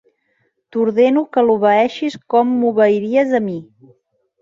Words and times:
T'ordeno 0.75 1.23
que 1.37 1.45
l'obeeixis 1.49 2.19
com 2.37 2.57
m'obeiries 2.65 3.41
a 3.43 3.47
mi. 3.51 3.63